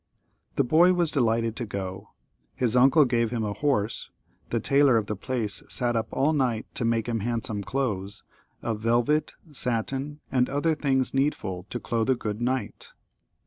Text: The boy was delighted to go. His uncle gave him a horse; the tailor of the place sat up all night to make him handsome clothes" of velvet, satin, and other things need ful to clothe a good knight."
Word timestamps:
The 0.55 0.63
boy 0.63 0.93
was 0.93 1.11
delighted 1.11 1.55
to 1.57 1.65
go. 1.67 2.09
His 2.55 2.75
uncle 2.75 3.05
gave 3.05 3.29
him 3.29 3.43
a 3.45 3.53
horse; 3.53 4.09
the 4.49 4.59
tailor 4.59 4.97
of 4.97 5.05
the 5.05 5.15
place 5.15 5.61
sat 5.69 5.95
up 5.95 6.07
all 6.09 6.33
night 6.33 6.65
to 6.73 6.83
make 6.85 7.07
him 7.07 7.19
handsome 7.19 7.61
clothes" 7.63 8.23
of 8.63 8.79
velvet, 8.79 9.33
satin, 9.51 10.19
and 10.31 10.49
other 10.49 10.73
things 10.73 11.13
need 11.13 11.35
ful 11.35 11.67
to 11.69 11.79
clothe 11.79 12.09
a 12.09 12.15
good 12.15 12.41
knight." 12.41 12.93